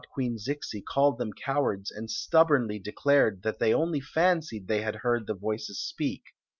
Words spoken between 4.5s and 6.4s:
they had heard the voices spe^k.